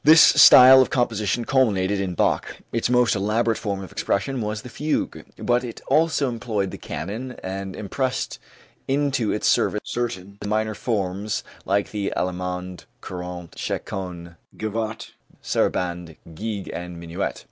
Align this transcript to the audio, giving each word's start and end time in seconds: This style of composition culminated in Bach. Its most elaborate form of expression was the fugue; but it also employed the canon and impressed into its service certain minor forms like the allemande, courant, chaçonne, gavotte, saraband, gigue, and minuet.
This 0.03 0.19
style 0.21 0.81
of 0.81 0.89
composition 0.89 1.45
culminated 1.45 2.01
in 2.01 2.15
Bach. 2.15 2.57
Its 2.71 2.89
most 2.89 3.15
elaborate 3.15 3.59
form 3.59 3.83
of 3.83 3.91
expression 3.91 4.41
was 4.41 4.63
the 4.63 4.69
fugue; 4.69 5.23
but 5.37 5.63
it 5.63 5.79
also 5.85 6.27
employed 6.27 6.71
the 6.71 6.79
canon 6.79 7.33
and 7.43 7.75
impressed 7.75 8.39
into 8.87 9.31
its 9.31 9.47
service 9.47 9.81
certain 9.83 10.39
minor 10.43 10.73
forms 10.73 11.43
like 11.65 11.91
the 11.91 12.11
allemande, 12.17 12.85
courant, 12.99 13.51
chaçonne, 13.55 14.37
gavotte, 14.57 15.11
saraband, 15.39 16.15
gigue, 16.33 16.71
and 16.73 16.99
minuet. 16.99 17.39